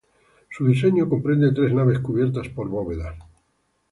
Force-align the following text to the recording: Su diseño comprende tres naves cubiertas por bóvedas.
Su 0.49 0.65
diseño 0.65 1.07
comprende 1.07 1.53
tres 1.53 1.71
naves 1.75 1.99
cubiertas 1.99 2.49
por 2.49 2.67
bóvedas. 2.67 3.19